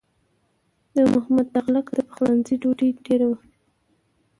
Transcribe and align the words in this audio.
د 0.95 0.97
محمد 1.13 1.47
تغلق 1.55 1.85
د 1.95 1.99
پخلنځي 2.07 2.55
ډوډۍ 2.61 2.89
ډېره 3.05 3.25
وه. 3.31 3.39